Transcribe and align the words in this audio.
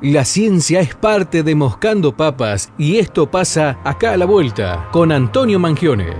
La 0.00 0.24
ciencia 0.24 0.78
es 0.78 0.94
parte 0.94 1.42
de 1.42 1.56
Moscando 1.56 2.16
Papas 2.16 2.72
y 2.78 2.98
esto 2.98 3.28
pasa 3.28 3.80
acá 3.82 4.12
a 4.12 4.16
la 4.16 4.26
vuelta 4.26 4.88
con 4.92 5.10
Antonio 5.10 5.58
Mangione. 5.58 6.12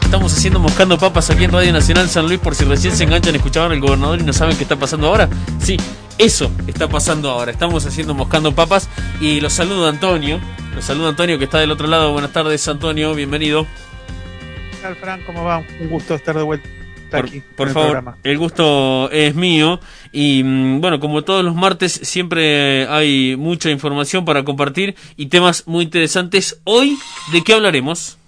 Estamos 0.00 0.32
haciendo 0.32 0.58
Moscando 0.58 0.96
Papas 0.96 1.28
aquí 1.28 1.44
en 1.44 1.52
Radio 1.52 1.74
Nacional 1.74 2.08
San 2.08 2.24
Luis 2.24 2.40
por 2.40 2.54
si 2.54 2.64
recién 2.64 2.96
se 2.96 3.04
enganchan, 3.04 3.34
escuchaban 3.34 3.72
el 3.72 3.82
gobernador 3.82 4.18
y 4.18 4.24
no 4.24 4.32
saben 4.32 4.56
qué 4.56 4.62
está 4.62 4.76
pasando 4.76 5.08
ahora. 5.08 5.28
Sí, 5.60 5.76
eso 6.16 6.50
está 6.66 6.88
pasando 6.88 7.30
ahora. 7.30 7.52
Estamos 7.52 7.84
haciendo 7.84 8.14
Moscando 8.14 8.54
Papas 8.54 8.88
y 9.20 9.42
los 9.42 9.52
saludo 9.52 9.86
Antonio. 9.86 10.40
Los 10.74 10.86
saludo 10.86 11.08
Antonio 11.10 11.36
que 11.36 11.44
está 11.44 11.58
del 11.58 11.70
otro 11.70 11.86
lado. 11.86 12.12
Buenas 12.12 12.32
tardes 12.32 12.66
Antonio, 12.66 13.14
bienvenido. 13.14 13.66
¿Qué 14.70 14.78
tal 14.80 14.96
Fran? 14.96 15.22
¿Cómo 15.26 15.44
va? 15.44 15.62
Un 15.80 15.90
gusto 15.90 16.14
estar 16.14 16.34
de 16.34 16.44
vuelta 16.44 16.66
por, 17.12 17.26
aquí. 17.26 17.42
Por 17.56 17.70
favor, 17.70 18.16
el 18.22 18.38
gusto 18.38 19.10
es 19.10 19.34
mío. 19.34 19.80
Y 20.12 20.42
mm, 20.42 20.80
bueno, 20.80 21.00
como 21.00 21.22
todos 21.22 21.44
los 21.44 21.54
martes, 21.54 21.92
siempre 21.92 22.86
hay 22.88 23.36
mucha 23.36 23.70
información 23.70 24.24
para 24.24 24.44
compartir 24.44 24.94
y 25.16 25.26
temas 25.26 25.66
muy 25.66 25.84
interesantes. 25.84 26.60
Hoy, 26.64 26.98
¿de 27.32 27.42
qué 27.42 27.54
hablaremos? 27.54 28.18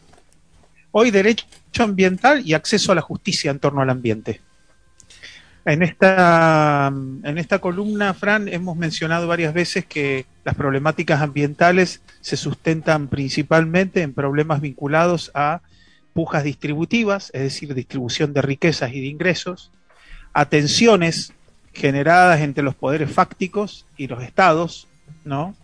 Hoy, 0.92 1.10
derecho 1.10 1.46
ambiental 1.78 2.42
y 2.46 2.54
acceso 2.54 2.92
a 2.92 2.94
la 2.94 3.00
justicia 3.00 3.50
en 3.50 3.58
torno 3.58 3.80
al 3.80 3.90
ambiente. 3.90 4.40
En 5.64 5.82
esta, 5.82 6.88
en 6.88 7.38
esta 7.38 7.58
columna, 7.58 8.12
Fran, 8.12 8.48
hemos 8.48 8.76
mencionado 8.76 9.26
varias 9.26 9.54
veces 9.54 9.86
que 9.86 10.26
las 10.44 10.54
problemáticas 10.54 11.22
ambientales 11.22 12.02
se 12.20 12.36
sustentan 12.36 13.08
principalmente 13.08 14.02
en 14.02 14.12
problemas 14.12 14.60
vinculados 14.60 15.30
a 15.34 15.62
pujas 16.14 16.44
distributivas, 16.44 17.30
es 17.34 17.42
decir, 17.42 17.74
distribución 17.74 18.32
de 18.32 18.40
riquezas 18.40 18.92
y 18.92 19.00
de 19.00 19.08
ingresos, 19.08 19.70
a 20.32 20.46
tensiones 20.46 21.34
generadas 21.74 22.40
entre 22.40 22.62
los 22.64 22.74
poderes 22.74 23.10
fácticos 23.10 23.84
y 23.96 24.06
los 24.06 24.22
estados, 24.22 24.86
¿no? 25.24 25.54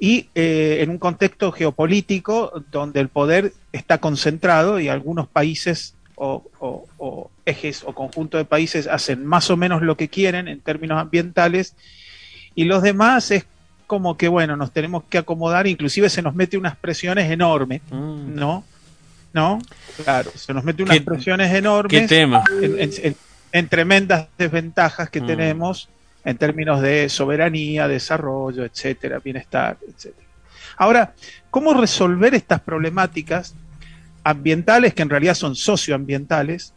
Y 0.00 0.28
eh, 0.34 0.78
en 0.80 0.90
un 0.90 0.98
contexto 0.98 1.50
geopolítico 1.52 2.64
donde 2.70 3.00
el 3.00 3.08
poder 3.08 3.52
está 3.72 3.98
concentrado 3.98 4.78
y 4.78 4.88
algunos 4.88 5.26
países 5.28 5.94
o, 6.14 6.44
o, 6.58 7.30
ejes 7.46 7.84
o 7.84 7.94
conjunto 7.94 8.36
de 8.36 8.44
países 8.44 8.88
hacen 8.88 9.24
más 9.24 9.50
o 9.50 9.56
menos 9.56 9.82
lo 9.82 9.96
que 9.96 10.08
quieren 10.08 10.48
en 10.48 10.60
términos 10.60 11.00
ambientales 11.00 11.74
y 12.54 12.64
los 12.64 12.82
demás 12.82 13.30
es 13.30 13.46
como 13.86 14.16
que, 14.16 14.28
bueno, 14.28 14.56
nos 14.56 14.72
tenemos 14.72 15.04
que 15.08 15.18
acomodar, 15.18 15.66
inclusive 15.66 16.10
se 16.10 16.22
nos 16.22 16.34
mete 16.34 16.58
unas 16.58 16.76
presiones 16.76 17.30
enormes, 17.30 17.80
mm. 17.90 18.34
¿No? 19.32 19.60
Claro, 20.02 20.30
se 20.34 20.54
nos 20.54 20.64
mete 20.64 20.82
unas 20.82 21.00
presiones 21.00 21.52
enormes 21.54 22.06
tema? 22.06 22.44
En, 23.50 23.68
tremendas 23.68 24.28
desventajas 24.36 25.08
que 25.08 25.20
mm. 25.20 25.26
tenemos 25.26 25.88
en 26.24 26.36
términos 26.36 26.82
de 26.82 27.08
soberanía, 27.08 27.88
desarrollo, 27.88 28.64
etcétera, 28.64 29.18
bienestar, 29.20 29.78
etcétera. 29.86 30.26
Ahora, 30.76 31.14
¿cómo 31.50 31.74
resolver 31.74 32.34
estas 32.34 32.60
problemáticas 32.60 33.54
ambientales, 34.22 34.94
que 34.94 35.02
en 35.02 35.10
realidad 35.10 35.34
son 35.34 35.56
socioambientales, 35.56 36.74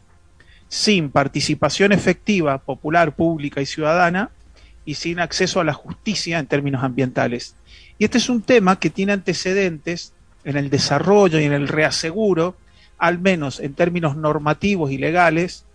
sin 0.69 1.09
participación 1.09 1.91
efectiva, 1.91 2.57
popular, 2.59 3.13
pública 3.13 3.61
y 3.61 3.65
ciudadana, 3.65 4.29
y 4.85 4.95
sin 4.95 5.19
acceso 5.19 5.59
a 5.59 5.65
la 5.65 5.73
justicia 5.73 6.39
en 6.39 6.47
términos 6.47 6.83
ambientales? 6.83 7.55
Y 7.99 8.05
este 8.05 8.17
es 8.17 8.29
un 8.29 8.41
tema 8.41 8.79
que 8.79 8.89
tiene 8.89 9.13
antecedentes 9.13 10.13
en 10.43 10.57
el 10.57 10.69
desarrollo 10.69 11.39
y 11.39 11.45
en 11.45 11.53
el 11.53 11.67
reaseguro, 11.67 12.55
al 12.97 13.19
menos 13.19 13.59
en 13.59 13.73
términos 13.73 14.15
normativos 14.15 14.91
y 14.91 14.97
legales, 14.97 15.65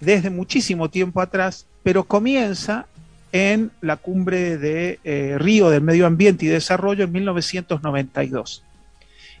desde 0.00 0.30
muchísimo 0.30 0.90
tiempo 0.90 1.20
atrás, 1.20 1.66
pero 1.82 2.04
comienza 2.04 2.86
en 3.32 3.70
la 3.80 3.96
cumbre 3.96 4.56
de 4.56 4.98
eh, 5.04 5.36
Río 5.38 5.70
del 5.70 5.82
Medio 5.82 6.06
Ambiente 6.06 6.46
y 6.46 6.48
Desarrollo 6.48 7.04
en 7.04 7.12
1992. 7.12 8.62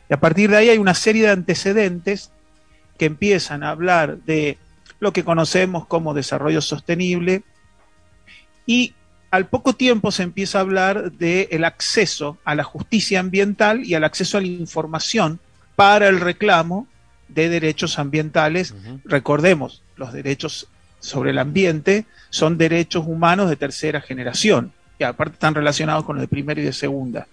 Y 0.08 0.14
a 0.14 0.20
partir 0.20 0.50
de 0.50 0.56
ahí 0.56 0.68
hay 0.68 0.78
una 0.78 0.94
serie 0.94 1.22
de 1.22 1.30
antecedentes 1.30 2.30
que 2.98 3.06
empiezan 3.06 3.62
a 3.62 3.70
hablar 3.70 4.18
de 4.18 4.58
lo 5.00 5.12
que 5.12 5.24
conocemos 5.24 5.86
como 5.86 6.14
desarrollo 6.14 6.60
sostenible 6.60 7.42
y 8.66 8.94
al 9.30 9.48
poco 9.48 9.74
tiempo 9.74 10.10
se 10.10 10.22
empieza 10.22 10.58
a 10.58 10.62
hablar 10.62 11.12
del 11.12 11.64
acceso 11.64 12.38
a 12.44 12.54
la 12.54 12.64
justicia 12.64 13.20
ambiental 13.20 13.84
y 13.84 13.94
al 13.94 14.04
acceso 14.04 14.38
a 14.38 14.40
la 14.40 14.46
información 14.46 15.40
para 15.74 16.08
el 16.08 16.20
reclamo 16.20 16.86
de 17.28 17.48
derechos 17.48 17.98
ambientales. 17.98 18.74
Recordemos, 19.04 19.82
los 19.96 20.12
derechos 20.12 20.68
sobre 21.00 21.30
el 21.30 21.38
ambiente 21.38 22.06
son 22.30 22.58
derechos 22.58 23.04
humanos 23.06 23.50
de 23.50 23.56
tercera 23.56 24.00
generación, 24.00 24.72
y 24.98 25.04
aparte 25.04 25.34
están 25.34 25.54
relacionados 25.54 26.04
con 26.04 26.16
los 26.16 26.22
de 26.22 26.28
primera 26.28 26.60
y 26.60 26.64
de 26.64 26.72
segunda. 26.72 27.26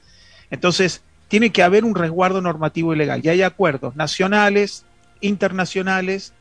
Entonces, 0.52 1.02
tiene 1.28 1.52
que 1.52 1.64
haber 1.64 1.86
un 1.86 1.96
resguardo 1.96 2.42
normativo 2.42 2.94
y 2.94 2.98
legal. 2.98 3.22
Y 3.24 3.30
hay 3.30 3.42
acuerdos 3.42 3.96
nacionales, 3.96 4.86
internacionales, 5.22 6.34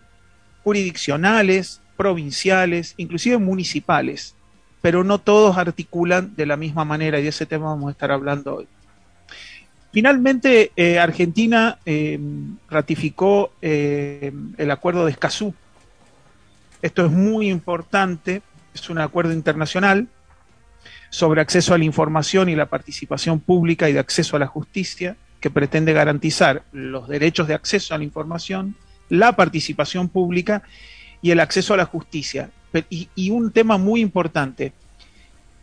jurisdiccionales, 0.65 1.81
provinciales, 1.97 2.95
inclusive 2.97 3.39
municipales, 3.39 4.35
pero 4.83 5.05
no 5.05 5.19
todos 5.19 5.57
articulan 5.57 6.35
de 6.37 6.45
la 6.45 6.57
misma 6.57 6.85
manera 6.85 7.19
y 7.19 7.23
de 7.23 7.29
ese 7.29 7.47
tema 7.47 7.67
vamos 7.67 7.89
a 7.89 7.93
estar 7.93 8.11
hablando 8.11 8.57
hoy. 8.57 8.69
Finalmente, 9.93 10.73
eh, 10.75 10.99
Argentina 10.99 11.79
eh, 11.87 12.19
ratificó 12.69 13.53
eh, 13.63 14.33
el 14.57 14.71
acuerdo 14.71 15.05
de 15.05 15.13
Escazú. 15.13 15.55
Esto 16.81 17.07
es 17.07 17.13
muy 17.13 17.49
importante, 17.49 18.43
es 18.75 18.91
un 18.91 18.99
acuerdo 18.99 19.33
internacional 19.33 20.09
sobre 21.11 21.43
acceso 21.43 21.75
a 21.75 21.79
la 21.79 21.85
información 21.85 22.49
y 22.49 22.57
la 22.57 22.67
participación 22.67 23.39
pública 23.39 23.89
y 23.89 23.93
de 23.93 24.01
acceso 24.01 24.35
a 24.35 24.41
la 24.41 24.47
justicia, 24.47 25.17
que 25.41 25.51
pretende 25.51 25.93
garantizar 25.93 26.63
los 26.73 27.07
derechos 27.07 27.47
de 27.47 27.55
acceso 27.55 27.95
a 27.95 27.99
la 27.99 28.05
información, 28.05 28.75
la 29.11 29.37
participación 29.37 30.09
pública 30.09 30.63
y 31.21 31.31
el 31.33 31.41
acceso 31.41 31.75
a 31.75 31.77
la 31.77 31.85
justicia. 31.85 32.51
Y, 32.89 33.31
un 33.31 33.53
tema 33.53 33.77
muy 33.77 34.01
importante, 34.01 34.73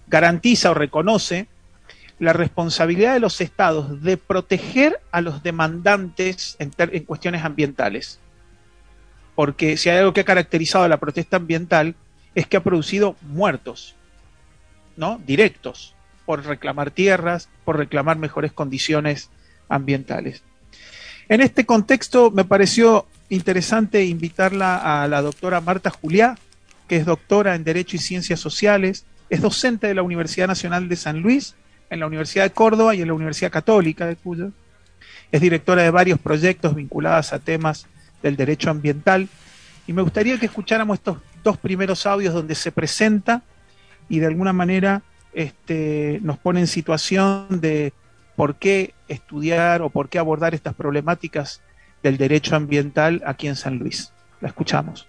garantiza 0.07 0.71
o 0.71 0.73
reconoce 0.73 1.47
la 2.19 2.33
responsabilidad 2.33 3.13
de 3.13 3.19
los 3.19 3.41
estados 3.41 4.03
de 4.03 4.17
proteger 4.17 4.99
a 5.11 5.21
los 5.21 5.41
demandantes 5.41 6.57
en, 6.59 6.71
cuestiones 7.05 7.43
ambientales. 7.43 8.19
Porque 9.35 9.77
si 9.77 9.89
hay 9.89 9.97
algo 9.97 10.13
que 10.13 10.21
ha 10.21 10.25
caracterizado 10.25 10.87
la 10.87 10.99
protesta 10.99 11.37
ambiental 11.37 11.95
es 12.35 12.45
que 12.45 12.57
ha 12.57 12.63
producido 12.63 13.15
muertos, 13.21 13.95
¿no? 14.97 15.19
Directos, 15.25 15.95
por 16.25 16.45
reclamar 16.45 16.91
tierras, 16.91 17.49
por 17.63 17.77
reclamar 17.77 18.17
mejores 18.17 18.51
condiciones 18.51 19.29
ambientales. 19.69 20.43
En 21.29 21.41
este 21.41 21.65
contexto 21.65 22.31
me 22.31 22.43
pareció 22.43 23.07
interesante 23.29 24.03
invitarla 24.03 25.03
a 25.03 25.07
la 25.07 25.21
doctora 25.21 25.61
Marta 25.61 25.89
Juliá, 25.89 26.37
que 26.89 26.97
es 26.97 27.05
doctora 27.05 27.55
en 27.55 27.63
Derecho 27.63 27.95
y 27.95 27.99
Ciencias 27.99 28.39
Sociales, 28.39 29.05
es 29.29 29.41
docente 29.41 29.87
de 29.87 29.93
la 29.93 30.01
Universidad 30.01 30.47
Nacional 30.47 30.89
de 30.89 30.95
San 30.95 31.21
Luis, 31.21 31.55
en 31.89 31.99
la 31.99 32.07
Universidad 32.07 32.45
de 32.45 32.51
Córdoba 32.51 32.95
y 32.95 33.01
en 33.01 33.07
la 33.07 33.13
Universidad 33.13 33.51
Católica 33.51 34.07
de 34.07 34.15
Cuyo. 34.15 34.51
Es 35.31 35.39
directora 35.39 35.83
de 35.83 35.91
varios 35.91 36.19
proyectos 36.19 36.75
vinculados 36.75 37.31
a 37.31 37.39
temas 37.39 37.85
del 38.23 38.35
derecho 38.35 38.71
ambiental. 38.71 39.29
Y 39.85 39.93
me 39.93 40.01
gustaría 40.01 40.39
que 40.39 40.47
escucháramos 40.47 40.97
estos 40.97 41.17
dos 41.43 41.57
primeros 41.57 42.05
audios 42.07 42.33
donde 42.33 42.55
se 42.55 42.71
presenta 42.71 43.43
y 44.09 44.19
de 44.19 44.25
alguna 44.25 44.51
manera 44.51 45.03
este, 45.33 46.19
nos 46.23 46.39
pone 46.39 46.59
en 46.59 46.67
situación 46.67 47.61
de 47.61 47.93
por 48.35 48.55
qué 48.55 48.95
estudiar 49.07 49.83
o 49.83 49.91
por 49.91 50.09
qué 50.09 50.17
abordar 50.17 50.55
estas 50.55 50.73
problemáticas 50.73 51.61
del 52.01 52.17
derecho 52.17 52.55
ambiental 52.55 53.21
aquí 53.25 53.47
en 53.47 53.55
San 53.55 53.77
Luis. 53.77 54.11
La 54.41 54.47
escuchamos. 54.47 55.07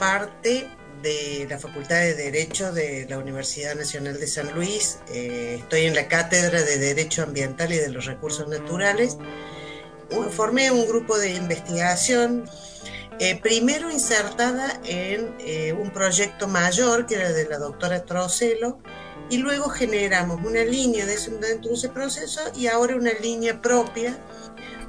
Parte 0.00 0.66
de 1.02 1.46
la 1.48 1.58
Facultad 1.58 1.96
de 1.96 2.14
Derecho 2.14 2.72
de 2.72 3.06
la 3.08 3.18
Universidad 3.18 3.74
Nacional 3.76 4.18
de 4.18 4.26
San 4.26 4.50
Luis. 4.54 4.98
Eh, 5.12 5.58
estoy 5.60 5.82
en 5.82 5.94
la 5.94 6.08
Cátedra 6.08 6.62
de 6.62 6.78
Derecho 6.78 7.22
Ambiental 7.22 7.70
y 7.70 7.76
de 7.76 7.90
los 7.90 8.06
Recursos 8.06 8.48
Naturales. 8.48 9.18
Formé 10.30 10.70
un 10.70 10.88
grupo 10.88 11.18
de 11.18 11.34
investigación, 11.34 12.48
eh, 13.18 13.38
primero 13.40 13.90
insertada 13.90 14.80
en 14.84 15.34
eh, 15.38 15.74
un 15.74 15.90
proyecto 15.90 16.48
mayor 16.48 17.06
que 17.06 17.16
era 17.16 17.32
de 17.32 17.46
la 17.46 17.58
doctora 17.58 18.04
Trocelo, 18.04 18.80
y 19.28 19.36
luego 19.36 19.68
generamos 19.68 20.40
una 20.44 20.64
línea 20.64 21.04
de 21.04 21.16
dentro 21.16 21.70
de 21.70 21.76
ese 21.76 21.90
proceso 21.90 22.40
y 22.56 22.66
ahora 22.66 22.96
una 22.96 23.12
línea 23.12 23.60
propia 23.60 24.18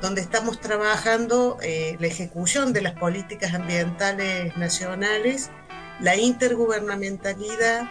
donde 0.01 0.21
estamos 0.21 0.59
trabajando 0.59 1.57
eh, 1.61 1.95
la 1.99 2.07
ejecución 2.07 2.73
de 2.73 2.81
las 2.81 2.93
políticas 2.93 3.53
ambientales 3.53 4.57
nacionales, 4.57 5.51
la 5.99 6.15
intergubernamentalidad 6.15 7.89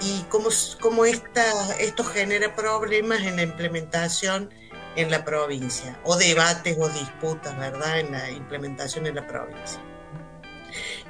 y 0.00 0.24
cómo, 0.28 0.50
cómo 0.80 1.04
esta, 1.06 1.74
esto 1.80 2.04
genera 2.04 2.54
problemas 2.54 3.22
en 3.22 3.36
la 3.36 3.42
implementación 3.42 4.50
en 4.96 5.10
la 5.10 5.24
provincia, 5.24 5.98
o 6.04 6.16
debates 6.16 6.76
o 6.78 6.88
disputas, 6.88 7.56
¿verdad?, 7.56 8.00
en 8.00 8.12
la 8.12 8.30
implementación 8.30 9.06
en 9.06 9.14
la 9.14 9.26
provincia. 9.26 9.80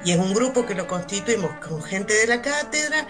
Y 0.05 0.11
es 0.11 0.17
un 0.17 0.33
grupo 0.33 0.65
que 0.65 0.75
lo 0.75 0.87
constituimos 0.87 1.51
con 1.55 1.81
gente 1.81 2.13
de 2.13 2.27
la 2.27 2.41
cátedra, 2.41 3.07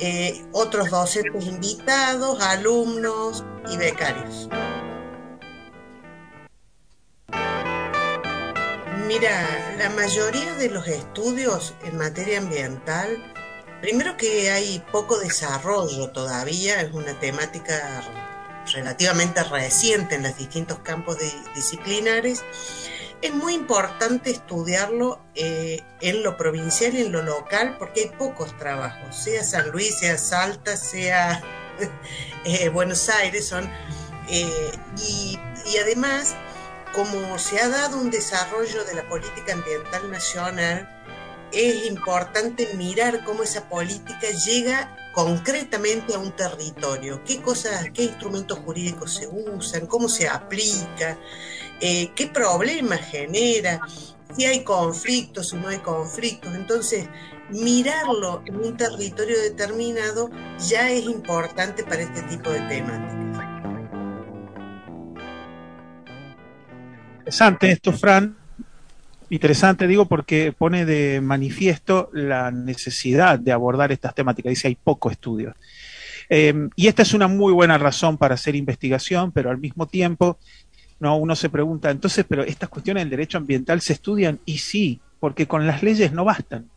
eh, 0.00 0.42
otros 0.52 0.90
docentes 0.90 1.44
invitados, 1.44 2.40
alumnos 2.40 3.44
y 3.70 3.76
becarios. 3.76 4.48
Mira, 9.14 9.76
la 9.76 9.90
mayoría 9.90 10.54
de 10.54 10.70
los 10.70 10.88
estudios 10.88 11.74
en 11.84 11.98
materia 11.98 12.38
ambiental, 12.38 13.22
primero 13.82 14.16
que 14.16 14.50
hay 14.50 14.82
poco 14.90 15.18
desarrollo 15.18 16.08
todavía, 16.12 16.80
es 16.80 16.94
una 16.94 17.20
temática 17.20 18.02
relativamente 18.72 19.44
reciente 19.44 20.14
en 20.14 20.22
los 20.22 20.38
distintos 20.38 20.78
campos 20.78 21.18
disciplinares, 21.54 22.42
es 23.20 23.34
muy 23.34 23.52
importante 23.52 24.30
estudiarlo 24.30 25.20
eh, 25.34 25.82
en 26.00 26.22
lo 26.22 26.38
provincial 26.38 26.94
y 26.94 27.02
en 27.02 27.12
lo 27.12 27.20
local 27.20 27.76
porque 27.78 28.04
hay 28.04 28.08
pocos 28.16 28.56
trabajos, 28.56 29.14
sea 29.14 29.44
San 29.44 29.72
Luis, 29.72 29.98
sea 29.98 30.16
Salta, 30.16 30.74
sea 30.78 31.42
eh, 32.46 32.70
Buenos 32.70 33.10
Aires, 33.10 33.46
son, 33.46 33.70
eh, 34.30 34.72
y, 35.06 35.38
y 35.70 35.76
además, 35.76 36.34
como 36.92 37.38
se 37.38 37.60
ha 37.60 37.68
dado 37.68 37.98
un 37.98 38.10
desarrollo 38.10 38.84
de 38.84 38.94
la 38.94 39.08
política 39.08 39.54
ambiental 39.54 40.10
nacional, 40.10 40.88
es 41.52 41.86
importante 41.86 42.68
mirar 42.74 43.24
cómo 43.24 43.42
esa 43.42 43.68
política 43.68 44.28
llega 44.46 44.96
concretamente 45.12 46.14
a 46.14 46.18
un 46.18 46.32
territorio, 46.32 47.22
qué 47.24 47.42
cosas, 47.42 47.90
qué 47.92 48.04
instrumentos 48.04 48.58
jurídicos 48.60 49.14
se 49.14 49.28
usan, 49.28 49.86
cómo 49.86 50.08
se 50.08 50.28
aplica, 50.28 51.18
eh, 51.80 52.10
qué 52.14 52.26
problemas 52.26 53.00
genera, 53.00 53.80
si 54.34 54.46
hay 54.46 54.64
conflictos 54.64 55.52
o 55.52 55.56
no 55.56 55.68
hay 55.68 55.78
conflictos. 55.78 56.54
Entonces, 56.54 57.06
mirarlo 57.50 58.42
en 58.46 58.56
un 58.56 58.76
territorio 58.76 59.38
determinado 59.40 60.30
ya 60.58 60.90
es 60.90 61.04
importante 61.04 61.84
para 61.84 62.02
este 62.02 62.22
tipo 62.22 62.50
de 62.50 62.60
temáticas. 62.60 63.21
Interesante 67.22 67.70
esto, 67.70 67.92
Fran. 67.92 68.34
Interesante, 69.30 69.86
digo, 69.86 70.06
porque 70.06 70.50
pone 70.50 70.84
de 70.84 71.20
manifiesto 71.20 72.10
la 72.12 72.50
necesidad 72.50 73.38
de 73.38 73.52
abordar 73.52 73.92
estas 73.92 74.12
temáticas. 74.12 74.50
Dice, 74.50 74.66
hay 74.66 74.74
poco 74.74 75.08
estudio. 75.08 75.54
Eh, 76.28 76.68
y 76.74 76.88
esta 76.88 77.02
es 77.02 77.14
una 77.14 77.28
muy 77.28 77.52
buena 77.52 77.78
razón 77.78 78.18
para 78.18 78.34
hacer 78.34 78.56
investigación, 78.56 79.30
pero 79.30 79.50
al 79.50 79.58
mismo 79.58 79.86
tiempo, 79.86 80.36
no, 80.98 81.16
uno 81.16 81.36
se 81.36 81.48
pregunta, 81.48 81.92
entonces, 81.92 82.26
pero 82.28 82.42
estas 82.42 82.68
cuestiones 82.68 83.04
del 83.04 83.10
derecho 83.10 83.38
ambiental 83.38 83.80
se 83.80 83.92
estudian 83.92 84.40
y 84.44 84.58
sí, 84.58 85.00
porque 85.20 85.46
con 85.46 85.64
las 85.64 85.84
leyes 85.84 86.12
no 86.12 86.24
bastan. 86.24 86.70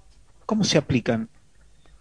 ¿Cómo 0.45 0.63
se 0.63 0.77
aplican? 0.77 1.27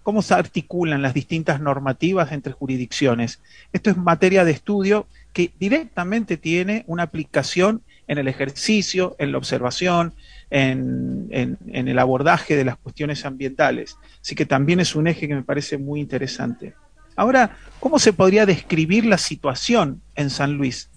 ¿Cómo 0.03 0.21
se 0.21 0.35
articulan 0.35 1.01
las 1.01 1.15
distintas 1.15 1.63
normativas 1.63 2.31
entre 2.31 2.53
jurisdicciones? 2.53 3.41
Esto 3.73 3.89
es 3.89 3.97
materia 3.97 4.45
de 4.45 4.53
estudio 4.53 5.07
que 5.33 5.51
directamente 5.59 6.37
tiene 6.37 6.85
una 6.87 7.05
aplicación 7.05 7.83
en 8.07 8.19
el 8.19 8.29
ejercicio, 8.29 9.17
en 9.19 9.33
la 9.33 9.39
observación, 9.39 10.15
en, 10.51 11.59
el 11.73 11.99
abordaje 11.99 12.57
de 12.57 12.65
las 12.65 12.77
cuestiones 12.77 13.25
ambientales. 13.25 13.97
Así 14.21 14.35
que 14.35 14.47
también 14.47 14.81
es 14.81 14.95
un 14.95 15.07
eje 15.07 15.29
que 15.29 15.35
me 15.35 15.43
parece 15.43 15.79
muy 15.79 16.01
interesante. 16.01 16.75
Ahora, 17.17 17.57
¿cómo 17.81 17.99
se 17.99 18.13
podría 18.13 18.47
describir 18.47 19.07
la 19.07 19.19
situación 19.19 20.03
en 20.15 20.31
San 20.31 20.55
Luis 20.55 20.91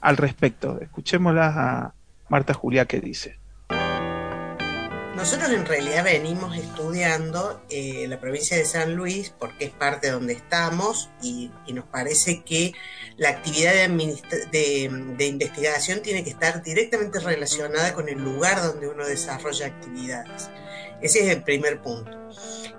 al 0.00 0.16
respecto? 0.16 0.80
Escuchémosla 0.80 1.46
a 1.46 1.94
Marta 2.28 2.54
Julia 2.54 2.84
que 2.84 3.00
dice. 3.00 3.41
Nosotros 5.16 5.50
en 5.50 5.66
realidad 5.66 6.04
venimos 6.04 6.56
estudiando 6.56 7.62
eh, 7.68 8.06
la 8.08 8.18
provincia 8.18 8.56
de 8.56 8.64
San 8.64 8.94
Luis 8.94 9.34
porque 9.38 9.66
es 9.66 9.70
parte 9.70 10.06
de 10.06 10.14
donde 10.14 10.32
estamos 10.32 11.10
y, 11.20 11.50
nos 11.72 11.84
parece 11.84 12.42
que 12.42 12.72
la 13.18 13.28
actividad 13.28 13.72
de, 13.74 14.90
de, 15.16 15.26
investigación 15.26 16.00
tiene 16.00 16.24
que 16.24 16.30
estar 16.30 16.62
directamente 16.62 17.20
relacionada 17.20 17.92
con 17.92 18.08
el 18.08 18.22
lugar 18.22 18.62
donde 18.62 18.88
uno 18.88 19.06
desarrolla 19.06 19.66
actividades. 19.66 20.48
Ese 21.02 21.20
es 21.26 21.36
el 21.36 21.42
primer 21.42 21.82
punto. 21.82 22.10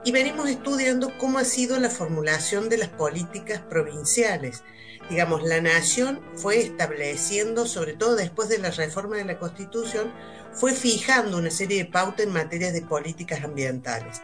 Y 0.03 0.11
venimos 0.11 0.49
estudiando 0.49 1.15
cómo 1.19 1.37
ha 1.37 1.45
sido 1.45 1.79
la 1.79 1.89
formulación 1.89 2.67
de 2.67 2.77
las 2.77 2.89
políticas 2.89 3.61
provinciales 3.61 4.63
digamos, 5.09 5.43
la 5.43 5.61
nación 5.61 6.21
fue 6.35 6.59
estableciendo, 6.59 7.65
sobre 7.65 7.93
todo 7.93 8.15
después 8.15 8.49
de 8.49 8.59
la 8.59 8.71
reforma 8.71 9.17
de 9.17 9.25
la 9.25 9.37
Constitución, 9.37 10.11
fue 10.53 10.73
fijando 10.73 11.37
una 11.37 11.49
serie 11.49 11.83
de 11.83 11.85
pautas 11.85 12.25
en 12.25 12.33
materia 12.33 12.71
de 12.71 12.81
políticas 12.81 13.43
ambientales. 13.43 14.21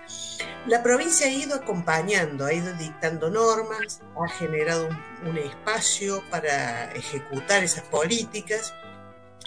La 0.67 0.83
provincia 0.83 1.27
ha 1.27 1.31
ido 1.31 1.55
acompañando, 1.55 2.45
ha 2.45 2.53
ido 2.53 2.73
dictando 2.73 3.29
normas, 3.29 4.01
ha 4.15 4.29
generado 4.29 4.89
un, 5.25 5.37
espacio 5.37 6.23
para 6.29 6.91
ejecutar 6.93 7.63
esas 7.63 7.83
políticas 7.85 8.73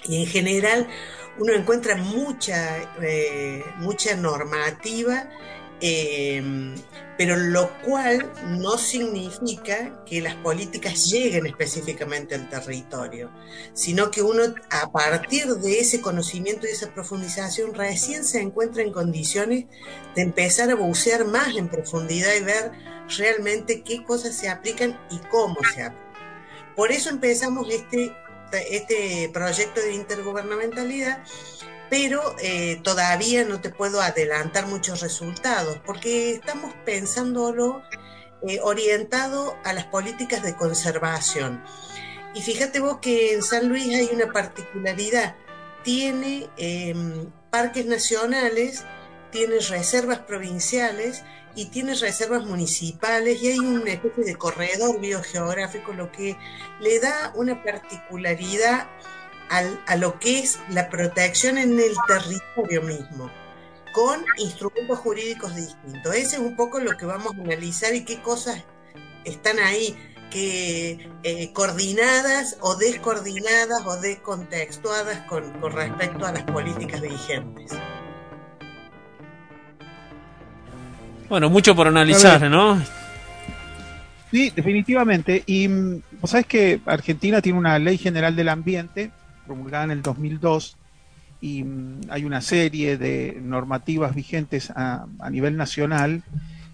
y 0.05 0.23
en 0.23 0.27
general 0.27 0.89
uno 1.39 1.53
encuentra 1.55 1.97
mucha, 1.97 2.79
eh, 3.01 3.65
mucha 3.79 4.17
normativa 4.17 5.29
Em, 5.85 6.77
pero 7.19 7.37
lo 7.37 7.77
cual 7.81 8.33
no 8.47 8.79
significa 8.79 10.05
que 10.07 10.21
las 10.21 10.37
políticas 10.37 11.11
lleguen 11.11 11.45
específicamente 11.45 12.37
al 12.37 12.49
territorio, 12.49 13.33
sino 13.75 14.09
que 14.13 14.23
uno 14.23 14.43
a 14.71 14.93
partir 14.93 15.47
de 15.57 15.81
ese 15.81 16.01
conocimiento 16.01 16.69
y 16.69 16.71
esa 16.71 16.95
profundización 16.95 17.75
recién 17.75 18.25
se 18.25 18.41
encuentra 18.41 18.85
en 18.85 18.93
condiciones 18.93 19.65
de 20.15 20.23
empezar 20.23 20.71
a 20.71 20.77
bucear 20.77 21.25
más 21.25 21.57
en 21.57 21.69
profundidad 21.69 22.33
y 22.41 22.45
ver 22.45 22.71
realmente 23.19 23.83
qué 23.83 24.05
cosas 24.05 24.37
se 24.37 24.49
aplican 24.49 25.01
y 25.11 25.19
cómo 25.31 25.57
se 25.75 25.83
aplican. 25.83 26.13
Por 26.77 26.93
eso 26.93 27.11
empezamos 27.11 27.69
este, 27.71 28.15
este 28.71 29.31
proyecto 29.33 29.81
de 29.81 29.95
intergubernamentalidad 29.95 31.25
pero 31.93 32.35
eh, 32.41 32.81
todavía 32.83 33.45
no 33.45 33.61
te 33.61 33.69
puedo 33.69 34.01
adelantar 34.01 34.67
muchos 34.67 35.03
resultados, 35.03 35.77
porque 35.85 36.31
estamos 36.31 36.73
pensándolo 36.87 37.83
eh, 38.49 38.61
orientado 38.63 39.59
a 39.63 39.75
las 39.75 39.85
políticas 39.85 40.43
de 40.43 40.57
conservación. 40.57 41.63
Y 42.35 42.41
fíjate 42.41 42.81
vos 42.81 42.97
que 43.03 43.35
en 43.35 43.43
San 43.43 43.69
Luis 43.69 43.95
hay 43.95 44.09
una 44.11 44.33
particularidad, 44.33 45.37
tiene 45.85 46.49
em, 46.57 47.31
parques 47.51 47.85
nacionales, 47.85 48.87
tiene 49.31 49.59
reservas 49.59 50.21
provinciales 50.21 51.23
y 51.55 51.67
tiene 51.67 51.95
reservas 51.95 52.47
municipales 52.47 53.43
y 53.43 53.49
hay 53.49 53.59
una 53.59 53.93
especie 53.93 54.25
de 54.25 54.37
corredor 54.37 54.99
biogeográfico, 54.99 55.93
lo 55.93 56.11
que 56.11 56.39
le 56.81 57.01
da 57.01 57.35
una 57.35 57.63
particularidad 57.63 58.89
a 59.53 59.97
lo 59.97 60.19
que 60.19 60.39
es 60.39 60.59
la 60.71 60.89
protección 60.89 61.59
en 61.59 61.79
el 61.79 61.93
territorio 62.07 62.83
mismo, 62.83 63.31
con 63.93 64.25
instrumentos 64.39 64.99
jurídicos 64.99 65.55
distintos. 65.55 66.15
Ese 66.15 66.37
es 66.37 66.43
un 66.43 66.57
poco 66.57 66.81
lo 66.81 66.97
que 66.97 67.05
vamos 67.05 67.35
a 67.37 67.43
analizar 67.43 67.95
y 67.95 68.05
qué 68.05 68.23
cosas 68.23 68.65
están 69.25 69.59
ahí 69.59 69.97
que 70.31 71.11
eh, 71.23 71.53
coordinadas 71.53 72.57
o 72.61 72.77
descoordinadas 72.77 73.85
o 73.85 74.01
descontextuadas 74.01 75.27
con, 75.27 75.53
con 75.61 75.73
respecto 75.73 76.25
a 76.25 76.33
las 76.33 76.45
políticas 76.45 77.03
vigentes. 77.03 77.73
Bueno, 81.29 81.51
mucho 81.51 81.77
por 81.77 81.87
analizar, 81.87 82.43
¿no? 82.51 82.83
Sí, 84.31 84.51
definitivamente. 84.57 85.43
Y 85.45 85.69
mm, 85.69 86.03
vos 86.21 86.31
sabés 86.31 86.47
que 86.47 86.81
Argentina 86.87 87.43
tiene 87.43 87.59
una 87.59 87.79
ley 87.79 87.99
general 87.99 88.35
del 88.35 88.49
ambiente 88.49 89.11
promulgada 89.53 89.85
en 89.85 89.91
el 89.91 90.01
2002 90.03 90.79
y 91.43 91.63
mm, 91.63 92.01
hay 92.09 92.25
una 92.25 92.41
serie 92.41 92.97
de 92.97 93.39
normativas 93.43 94.15
vigentes 94.15 94.71
a, 94.71 95.07
nivel 95.31 95.59
nacional 95.59 96.23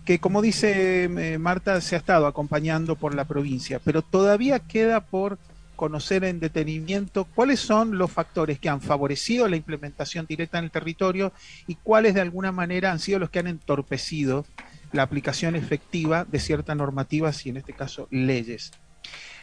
que, 0.05 0.21
como 0.21 0.43
dice 0.43 1.05
eh, 1.05 1.39
Marta, 1.39 1.81
se 1.81 1.97
ha 1.97 1.99
estado 1.99 2.29
acompañando 2.29 2.95
por 2.95 3.15
la 3.17 3.25
provincia, 3.25 3.81
pero 3.85 4.03
todavía 4.03 4.61
queda 4.61 5.01
por 5.01 5.39
conocer 5.75 6.23
en 6.23 6.39
detenimiento 6.39 7.25
cuáles 7.35 7.59
son 7.59 7.99
los 7.99 8.13
factores 8.13 8.61
que 8.61 8.69
han 8.69 8.81
favorecido 8.81 9.49
la 9.49 9.57
implementación 9.57 10.27
directa 10.27 10.59
en 10.59 10.67
el 10.67 10.71
territorio 10.71 11.33
y 11.67 11.75
cuáles 11.75 12.15
de 12.15 12.21
alguna 12.21 12.53
manera 12.53 12.93
han 12.93 13.01
sido 13.01 13.19
los 13.19 13.31
que 13.31 13.41
han 13.41 13.49
entorpecido 13.49 14.47
la 14.93 15.03
aplicación 15.03 15.57
efectiva 15.57 16.25
de 16.25 16.39
ciertas 16.39 16.77
normativas 16.77 17.45
y 17.45 17.51
en 17.51 17.57
este 17.59 17.73
caso 17.73 18.07
leyes. 18.11 18.71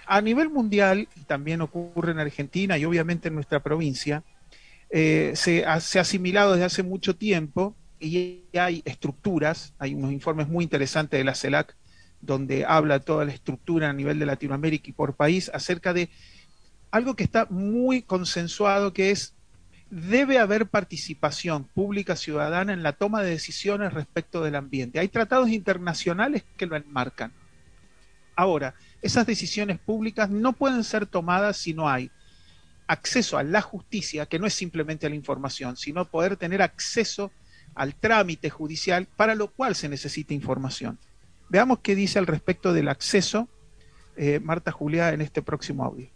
A 0.08 0.22
nivel 0.22 0.50
mundial, 0.50 1.08
y 1.16 1.22
también 1.22 1.62
ocurre 1.62 2.12
en 2.12 2.20
Argentina 2.20 2.78
y 2.78 2.86
obviamente 2.86 3.28
en 3.28 3.36
nuestra 3.36 3.62
provincia, 3.62 4.24
eh, 4.90 5.34
se, 5.36 5.66
ha, 5.66 5.74
asimilado 5.74 6.54
desde 6.54 6.66
hace 6.66 6.84
mucho 6.84 7.16
tiempo 7.16 7.76
y 8.00 8.44
hay 8.54 8.82
estructuras, 8.86 9.74
hay 9.80 9.96
unos 9.96 10.12
informes 10.12 10.48
muy 10.48 10.64
interesantes 10.64 11.18
de 11.18 11.24
la 11.24 11.36
CELAC 11.36 11.76
donde 12.22 12.66
habla 12.66 13.00
toda 13.00 13.26
la 13.26 13.34
estructura 13.34 13.90
a 13.90 13.94
nivel 13.94 14.20
de 14.20 14.26
Latinoamérica 14.26 14.90
y 14.90 14.94
por 14.94 15.16
país 15.16 15.50
acerca 15.54 15.94
de 15.94 16.10
algo 16.92 17.16
que 17.16 17.24
está 17.24 17.46
muy 17.50 18.02
consensuado, 18.02 18.94
que 18.94 19.12
es 19.12 19.34
debe 19.90 20.40
haber 20.40 20.68
participación 20.68 21.66
pública 21.66 22.16
ciudadana 22.16 22.74
en 22.74 22.84
la 22.84 22.94
toma 22.94 23.22
de 23.22 23.30
decisiones 23.30 23.94
respecto 23.94 24.44
del 24.44 24.56
ambiente. 24.56 25.00
Hay 25.00 25.08
tratados 25.08 25.50
internacionales 25.50 26.44
que 26.58 26.66
lo 26.66 26.76
enmarcan. 26.76 27.32
Ahora, 28.36 28.76
esas 29.02 29.26
decisiones 29.26 29.80
públicas 29.80 30.30
no 30.30 30.54
pueden 30.54 30.84
ser 30.84 31.06
tomadas 31.06 31.58
si 31.58 31.74
no 31.74 31.90
hay 31.90 32.12
acceso 32.88 33.38
a 33.38 33.44
la 33.44 33.62
justicia, 33.62 34.26
que 34.26 34.40
no 34.40 34.46
es 34.46 34.54
simplemente 34.54 35.06
a 35.06 35.10
la 35.10 35.16
información, 35.16 35.78
sino 35.78 36.06
poder 36.06 36.38
tener 36.38 36.62
acceso 36.62 37.32
al 37.74 37.96
trámite 37.96 38.50
judicial, 38.50 39.08
para 39.16 39.36
lo 39.36 39.52
cual 39.52 39.76
se 39.76 39.90
necesita 39.90 40.34
información. 40.34 41.00
Veamos 41.50 41.80
qué 41.80 41.96
dice 41.96 42.20
al 42.20 42.28
respecto 42.28 42.74
del 42.74 42.88
acceso 42.88 43.48
eh, 44.18 44.40
Marta 44.40 44.72
Julia 44.72 45.10
en 45.10 45.22
este 45.22 45.42
próximo 45.42 45.84
audio. 45.84 46.10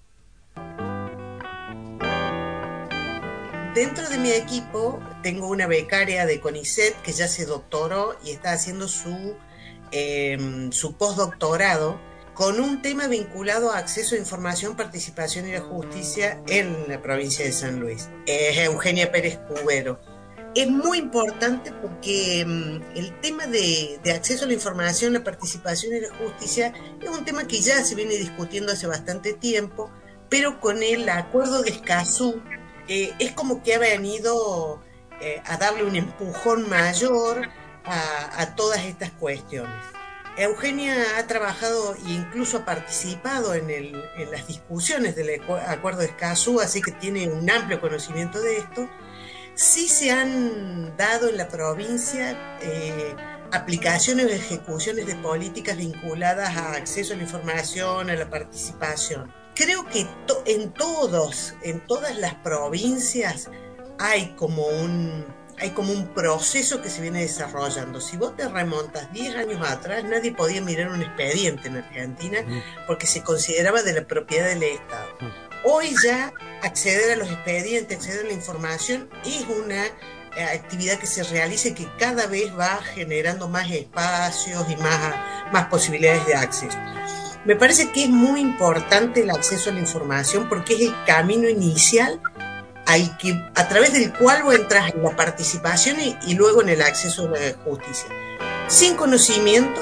Dentro 3.76 4.10
de 4.10 4.18
mi 4.18 4.32
equipo 4.32 5.00
tengo 5.22 5.48
una 5.48 5.68
becaria 5.68 6.26
de 6.26 6.40
CONICET 6.40 7.02
que 7.02 7.12
ya 7.12 7.28
se 7.28 7.46
doctoró 7.46 8.18
y 8.26 8.32
está 8.32 8.52
haciendo 8.52 8.88
su, 8.88 9.36
eh, 9.92 10.70
su 10.72 10.96
postdoctorado 10.96 12.09
con 12.40 12.58
un 12.62 12.82
tema 12.82 13.08
vinculado 13.08 13.74
a 13.74 13.80
acceso 13.80 14.16
a 14.16 14.18
información, 14.18 14.78
participación 14.78 15.46
y 15.50 15.52
la 15.52 15.60
justicia 15.60 16.42
en 16.48 16.88
la 16.88 17.02
provincia 17.02 17.44
de 17.44 17.52
San 17.52 17.82
Luis. 17.82 18.08
Es 18.26 18.58
Eugenia 18.60 19.12
Pérez 19.12 19.38
Cubero. 19.40 20.00
Es 20.56 20.70
muy 20.70 21.00
importante 21.00 21.74
porque 21.74 22.46
mm, 22.48 22.98
el 22.98 23.20
tema 23.20 23.46
de, 23.46 24.00
acceso 24.16 24.46
a 24.46 24.48
la 24.48 24.54
información, 24.54 25.12
la 25.12 25.24
participación 25.26 25.94
y 25.98 26.00
la 26.00 26.16
justicia 26.16 26.72
es 27.02 27.10
un 27.10 27.26
tema 27.26 27.46
que 27.46 27.60
ya 27.60 27.84
se 27.84 27.96
viene 27.96 28.16
discutiendo 28.16 28.72
hace 28.72 28.88
bastante 28.88 29.34
tiempo, 29.34 29.92
pero 30.30 30.62
con 30.62 30.82
el 30.82 31.10
acuerdo 31.10 31.62
de 31.62 31.72
Escazú 31.72 32.42
eh, 32.88 33.12
es 33.20 33.34
como 33.34 33.64
que 33.64 33.76
ha 33.76 33.80
venido 33.80 34.82
eh, 35.20 35.42
a 35.44 35.58
darle 35.58 35.84
un 35.84 35.98
empujón 35.98 36.70
mayor 36.70 37.50
a, 37.84 38.56
todas 38.56 38.86
estas 38.86 39.12
cuestiones. 39.12 39.99
Eugenia 40.40 40.96
ha 41.18 41.28
trabajado 41.28 41.96
e 41.96 42.12
incluso 42.12 42.58
ha 42.58 42.66
participado 42.66 43.54
en, 43.54 43.94
las 44.32 44.48
discusiones 44.48 45.16
del 45.16 45.42
acuerdo 45.68 46.00
de 46.00 46.08
Escazú, 46.08 46.60
así 46.60 46.82
que 46.82 46.92
tiene 46.92 47.28
un 47.28 47.50
amplio 47.50 47.82
conocimiento 47.82 48.40
de 48.42 48.58
esto. 48.58 48.90
Sí 49.54 49.88
se 49.88 50.12
han 50.12 50.96
dado 50.96 51.30
en 51.30 51.38
la 51.38 51.50
provincia 51.50 52.58
eh, 52.62 53.16
aplicaciones 53.52 54.26
o 54.26 54.30
ejecuciones 54.30 55.06
de 55.06 55.16
políticas 55.16 55.78
vinculadas 55.78 56.56
a 56.56 56.74
acceso 56.74 57.14
a 57.14 57.18
la 57.18 57.24
información, 57.24 58.10
a 58.10 58.16
la 58.16 58.30
participación 58.30 59.34
creo 59.60 59.86
que 59.88 60.08
en 60.46 60.72
todos, 60.72 61.54
en 61.64 61.86
todas 61.86 62.18
las 62.18 62.34
provincias 62.36 63.50
hay 64.00 64.34
como 64.38 64.66
un 64.66 65.26
hay 65.60 65.72
como 65.72 65.92
un 65.92 66.08
proceso 66.08 66.82
que 66.82 66.90
se 66.90 67.02
viene 67.02 67.22
desarrollando. 67.22 68.00
Si 68.00 68.18
vos 68.18 68.36
te 68.36 68.48
remontas 68.48 69.12
10 69.12 69.36
años 69.36 69.70
atrás, 69.70 70.04
nadie 70.04 70.32
podía 70.32 70.62
mirar 70.62 70.90
un 70.90 71.02
expediente 71.02 71.68
en 71.68 71.78
Argentina 71.78 72.40
porque 72.88 73.08
se 73.08 73.24
consideraba 73.24 73.84
de 73.84 73.94
la 73.94 74.08
propiedad 74.08 74.48
del 74.48 74.64
Estado. 74.64 75.10
Hoy 75.66 75.94
ya 76.02 76.32
acceder 76.64 77.12
a 77.12 77.16
los 77.18 77.30
expedientes, 77.30 77.98
acceder 77.98 78.26
a 78.26 78.28
la 78.28 78.34
información 78.34 79.10
es 79.26 79.46
una 79.48 79.86
eh, 79.86 80.44
actividad 80.54 80.98
que 80.98 81.08
se 81.08 81.24
realiza 81.24 81.70
y 81.70 81.74
que 81.74 81.88
cada 81.98 82.28
vez 82.28 82.58
va 82.58 82.82
generando 82.94 83.50
más 83.50 83.70
espacios 83.70 84.66
y 84.70 84.76
más, 84.78 85.16
más 85.52 85.66
posibilidades 85.66 86.26
de 86.26 86.36
acceso. 86.36 86.78
Me 87.46 87.56
parece 87.56 87.92
que 87.92 88.04
es 88.04 88.10
muy 88.10 88.40
importante 88.40 89.24
el 89.24 89.30
acceso 89.30 89.70
a 89.70 89.74
la 89.74 89.80
información 89.80 90.48
porque 90.48 90.76
es 90.76 90.82
el 90.82 90.96
camino 91.06 91.50
inicial 91.50 92.22
al 92.90 93.16
que, 93.18 93.40
a 93.54 93.68
través 93.68 93.94
del 93.94 94.12
cual 94.12 94.42
vos 94.42 94.56
entras 94.56 94.92
en 94.92 95.04
la 95.04 95.16
participación 95.16 95.98
y, 96.26 96.34
luego 96.34 96.64
en 96.64 96.70
el 96.70 96.82
acceso 96.82 97.28
a 97.28 97.38
la 97.38 97.54
justicia. 97.64 98.10
Sin 98.68 98.96
conocimiento 98.96 99.80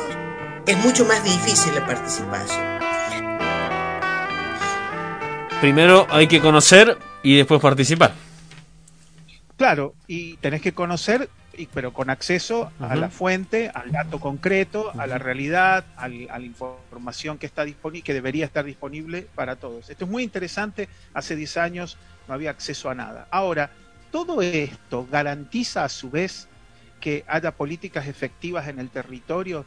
es 0.65 0.77
mucho 0.79 1.05
más 1.05 1.23
difícil 1.23 1.73
la 1.73 1.85
participación. 1.85 2.77
Primero 5.61 6.05
hay 6.09 6.27
que 6.27 6.41
conocer 6.41 6.97
y 7.23 7.37
después 7.37 7.61
participar. 7.61 8.13
Claro, 9.55 9.95
y 10.05 10.35
tenés 10.37 10.61
que 10.61 10.73
conocer 10.73 11.29
pero 11.73 11.91
con 11.91 12.11
acceso 12.11 12.71
a 12.79 12.95
la 12.95 13.09
fuente, 13.09 13.71
al 13.73 13.91
dato 13.91 14.19
concreto, 14.19 14.91
a 14.95 15.07
la 15.07 15.17
realidad, 15.17 15.85
a 15.95 16.07
la 16.07 16.39
información 16.45 17.39
que 17.39 17.47
está 17.47 17.65
disponible, 17.65 18.03
que 18.03 18.13
debería 18.13 18.45
estar 18.45 18.63
disponible 18.63 19.27
para 19.33 19.55
todos. 19.55 19.89
Esto 19.89 20.05
es 20.05 20.11
muy 20.11 20.21
interesante. 20.21 20.87
Hace 21.15 21.35
10 21.35 21.57
años 21.57 21.97
no 22.27 22.33
había 22.33 22.51
acceso 22.51 22.89
a 22.89 22.95
nada. 22.95 23.27
Ahora, 23.31 23.71
todo 24.11 24.41
esto 24.41 25.07
garantiza 25.11 25.83
a 25.83 25.89
su 25.89 26.09
vez 26.09 26.47
que 26.99 27.23
haya 27.27 27.51
políticas 27.51 28.07
efectivas 28.07 28.67
en 28.67 28.79
el 28.79 28.89
territorio 28.89 29.65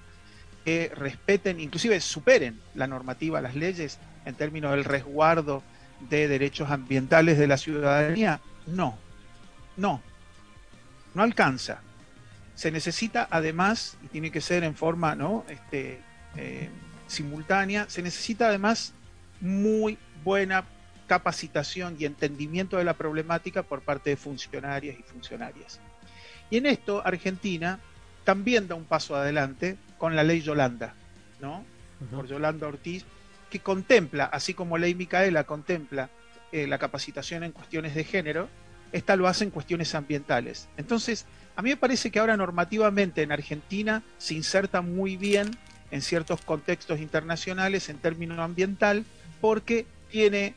que 0.64 0.92
respeten, 0.94 1.60
inclusive 1.60 2.00
superen 2.00 2.60
la 2.74 2.86
normativa, 2.86 3.40
las 3.40 3.54
leyes 3.54 3.98
en 4.24 4.34
términos 4.34 4.72
del 4.72 4.84
resguardo 4.84 5.62
de 6.08 6.28
derechos 6.28 6.70
ambientales 6.70 7.38
de 7.38 7.46
la 7.46 7.56
ciudadanía. 7.56 8.40
No, 8.66 8.98
no, 9.76 10.02
no 11.14 11.22
alcanza. 11.22 11.80
Se 12.54 12.70
necesita 12.70 13.26
además, 13.30 13.96
y 14.04 14.08
tiene 14.08 14.30
que 14.30 14.40
ser 14.40 14.64
en 14.64 14.74
forma 14.74 15.14
¿no? 15.14 15.44
este, 15.48 16.00
eh, 16.36 16.68
simultánea, 17.06 17.86
se 17.88 18.02
necesita 18.02 18.48
además 18.48 18.92
muy 19.40 19.98
buena 20.22 20.64
capacitación 21.10 21.96
y 21.98 22.04
entendimiento 22.04 22.76
de 22.76 22.84
la 22.84 22.94
problemática 22.94 23.64
por 23.64 23.80
parte 23.80 24.10
de 24.10 24.16
funcionarias 24.16 24.96
y 24.96 25.02
funcionarias. 25.02 25.80
Y 26.50 26.58
en 26.58 26.66
esto 26.66 27.02
Argentina 27.04 27.80
también 28.22 28.68
da 28.68 28.76
un 28.76 28.84
paso 28.84 29.16
adelante 29.16 29.76
con 29.98 30.14
la 30.14 30.22
ley 30.22 30.40
Yolanda, 30.40 30.94
¿no? 31.40 31.64
Por 32.14 32.28
Yolanda 32.28 32.68
Ortiz, 32.68 33.04
que 33.50 33.58
contempla, 33.58 34.26
así 34.26 34.54
como 34.54 34.78
ley 34.78 34.94
Micaela 34.94 35.42
contempla 35.42 36.10
eh, 36.52 36.68
la 36.68 36.78
capacitación 36.78 37.42
en 37.42 37.50
cuestiones 37.50 37.96
de 37.96 38.04
género, 38.04 38.48
esta 38.92 39.16
lo 39.16 39.26
hace 39.26 39.42
en 39.42 39.50
cuestiones 39.50 39.96
ambientales. 39.96 40.68
Entonces, 40.76 41.26
a 41.56 41.62
mí 41.62 41.70
me 41.70 41.76
parece 41.76 42.12
que 42.12 42.20
ahora 42.20 42.36
normativamente 42.36 43.22
en 43.22 43.32
Argentina 43.32 44.04
se 44.16 44.34
inserta 44.34 44.80
muy 44.80 45.16
bien 45.16 45.58
en 45.90 46.02
ciertos 46.02 46.40
contextos 46.42 47.00
internacionales 47.00 47.88
en 47.88 47.98
términos 47.98 48.38
ambiental 48.38 49.04
porque 49.40 49.86
tiene 50.08 50.54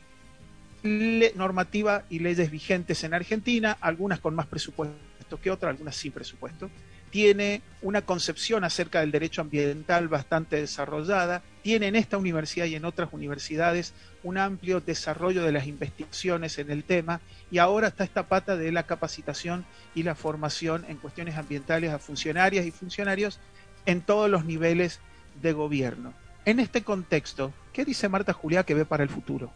normativa 0.84 2.04
y 2.10 2.18
leyes 2.18 2.50
vigentes 2.50 3.04
en 3.04 3.14
Argentina, 3.14 3.76
algunas 3.80 4.20
con 4.20 4.34
más 4.34 4.46
presupuesto 4.46 5.40
que 5.42 5.50
otras, 5.50 5.70
algunas 5.70 5.96
sin 5.96 6.12
presupuesto, 6.12 6.70
tiene 7.10 7.62
una 7.80 8.02
concepción 8.02 8.64
acerca 8.64 9.00
del 9.00 9.10
derecho 9.10 9.40
ambiental 9.40 10.08
bastante 10.08 10.56
desarrollada, 10.56 11.42
tiene 11.62 11.86
en 11.86 11.96
esta 11.96 12.18
universidad 12.18 12.66
y 12.66 12.74
en 12.74 12.84
otras 12.84 13.08
universidades 13.12 13.94
un 14.22 14.36
amplio 14.36 14.80
desarrollo 14.80 15.42
de 15.42 15.52
las 15.52 15.66
investigaciones 15.66 16.58
en 16.58 16.70
el 16.70 16.84
tema 16.84 17.20
y 17.50 17.58
ahora 17.58 17.88
está 17.88 18.04
esta 18.04 18.26
pata 18.28 18.56
de 18.56 18.72
la 18.72 18.82
capacitación 18.82 19.64
y 19.94 20.02
la 20.02 20.14
formación 20.14 20.84
en 20.88 20.98
cuestiones 20.98 21.36
ambientales 21.36 21.92
a 21.92 21.98
funcionarias 21.98 22.66
y 22.66 22.72
funcionarios 22.72 23.40
en 23.86 24.00
todos 24.00 24.28
los 24.28 24.44
niveles 24.44 25.00
de 25.40 25.52
gobierno. 25.52 26.12
En 26.44 26.60
este 26.60 26.82
contexto, 26.82 27.54
¿qué 27.72 27.84
dice 27.84 28.08
Marta 28.08 28.32
Juliá 28.32 28.64
que 28.64 28.74
ve 28.74 28.84
para 28.84 29.02
el 29.02 29.08
futuro? 29.08 29.52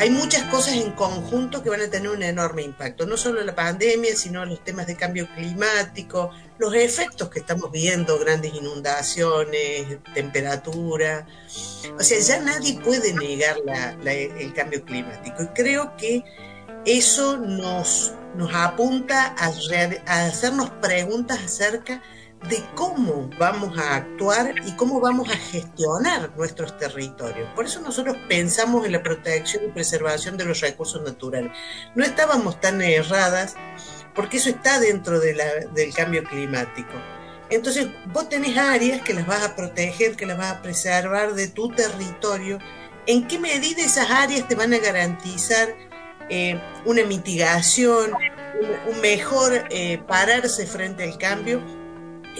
Hay 0.00 0.08
muchas 0.08 0.44
cosas 0.44 0.76
en 0.76 0.92
conjunto 0.92 1.62
que 1.62 1.68
van 1.68 1.82
a 1.82 1.88
tener 1.88 2.08
un 2.08 2.22
enorme 2.22 2.62
impacto, 2.62 3.04
no 3.04 3.18
solo 3.18 3.44
la 3.44 3.54
pandemia, 3.54 4.16
sino 4.16 4.46
los 4.46 4.64
temas 4.64 4.86
de 4.86 4.96
cambio 4.96 5.28
climático, 5.34 6.30
los 6.56 6.74
efectos 6.74 7.28
que 7.28 7.40
estamos 7.40 7.70
viendo, 7.70 8.18
grandes 8.18 8.54
inundaciones, 8.54 9.98
temperatura. 10.14 11.26
O 11.98 12.02
sea, 12.02 12.18
ya 12.18 12.40
nadie 12.40 12.80
puede 12.80 13.12
negar 13.12 13.58
el 14.06 14.54
cambio 14.54 14.86
climático. 14.86 15.42
Y 15.42 15.46
creo 15.48 15.94
que 15.98 16.24
eso 16.86 17.36
nos, 17.36 18.14
apunta 18.54 19.34
a, 19.38 19.52
a 20.06 20.24
hacernos 20.24 20.70
preguntas 20.80 21.40
acerca 21.44 21.96
de 21.96 22.19
cómo 22.74 23.30
vamos 23.38 23.78
a 23.78 23.96
actuar 23.96 24.54
y 24.66 24.72
cómo 24.72 25.00
vamos 25.00 25.28
a 25.28 25.36
gestionar 25.36 26.30
nuestros 26.36 26.76
territorios. 26.78 27.48
Por 27.54 27.66
eso 27.66 27.80
nosotros 27.80 28.16
pensamos 28.28 28.86
en 28.86 28.92
la 28.92 29.02
protección 29.02 29.64
y 29.64 29.68
preservación 29.68 30.36
de 30.36 30.44
los 30.44 30.60
recursos 30.60 31.02
naturales. 31.02 31.52
No 31.94 32.04
estábamos 32.04 32.60
tan 32.60 32.80
erradas 32.82 33.56
porque 34.14 34.38
eso 34.38 34.50
está 34.50 34.80
dentro 34.80 35.20
del 35.20 35.94
cambio 35.94 36.24
climático. 36.24 36.92
Entonces 37.50 37.88
vos 38.12 38.28
tenés 38.28 38.56
áreas 38.56 39.02
que 39.02 39.12
las 39.12 39.26
vas 39.26 39.42
a 39.42 39.56
proteger, 39.56 40.16
que 40.16 40.26
las 40.26 40.38
vas 40.38 40.52
a 40.52 40.62
preservar 40.62 41.34
de 41.34 41.48
tu 41.48 41.68
territorio. 41.70 42.58
¿En 43.06 43.26
qué 43.26 43.38
medida 43.38 43.82
esas 43.82 44.10
áreas 44.10 44.46
te 44.46 44.54
van 44.54 44.72
a 44.72 44.78
garantizar 44.78 45.74
eh, 46.28 46.60
una 46.84 47.02
mitigación, 47.04 48.12
un, 48.88 49.00
mejor 49.00 49.64
eh, 49.70 50.00
pararse 50.06 50.66
frente 50.66 51.02
al 51.02 51.18
cambio? 51.18 51.79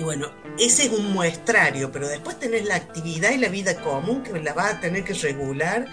Y 0.00 0.02
bueno, 0.02 0.32
ese 0.58 0.84
es 0.84 0.92
un 0.92 1.12
muestrario, 1.12 1.92
pero 1.92 2.08
después 2.08 2.38
tenés 2.38 2.64
la 2.64 2.76
actividad 2.76 3.32
y 3.32 3.36
la 3.36 3.48
vida 3.48 3.74
común 3.82 4.22
que 4.22 4.32
la 4.40 4.54
vas 4.54 4.72
a 4.72 4.80
tener 4.80 5.04
que 5.04 5.12
regular 5.12 5.84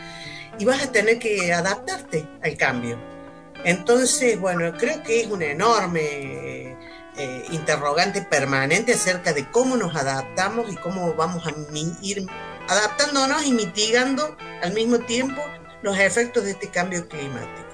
y 0.57 0.63
vas 0.63 0.81
a 0.81 0.93
tener 0.93 1.19
que 1.19 1.51
adaptarte 1.51 2.25
al 2.41 2.55
cambio. 2.55 2.97
Entonces, 3.65 4.39
bueno, 4.39 4.71
creo 4.77 5.03
que 5.03 5.19
es 5.19 5.27
una 5.27 5.47
enorme 5.47 6.77
eh, 7.17 7.45
interrogante 7.51 8.21
permanente 8.21 8.93
acerca 8.93 9.33
de 9.33 9.51
cómo 9.51 9.75
nos 9.75 9.93
adaptamos 9.93 10.71
y 10.71 10.77
cómo 10.77 11.13
vamos 11.15 11.45
a 11.45 11.51
ir 12.01 12.25
adaptándonos 12.69 13.45
y 13.45 13.51
mitigando 13.51 14.37
al 14.63 14.71
mismo 14.71 14.99
tiempo 14.99 15.43
los 15.81 15.99
efectos 15.99 16.45
de 16.45 16.51
este 16.51 16.69
cambio 16.69 17.09
climático. 17.09 17.67